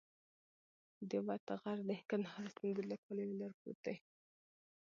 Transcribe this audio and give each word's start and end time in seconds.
د 1.09 1.11
وط 1.27 1.47
غر 1.61 1.77
د 1.89 1.91
قندهار 2.09 2.45
او 2.47 2.53
سپین 2.53 2.69
بولدک 2.75 2.99
پر 3.05 3.13
لویه 3.17 3.37
لار 3.39 3.51
پروت 3.59 3.79
دی. 3.85 3.95